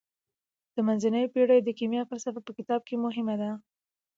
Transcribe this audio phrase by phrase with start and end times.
[0.75, 3.51] د منځنیو پیړیو د کیمیا فلسفه په کتاب کې مهمه ده.